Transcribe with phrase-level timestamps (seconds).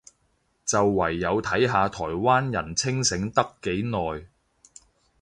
[0.65, 4.25] 就唯有睇下台灣人清醒得幾耐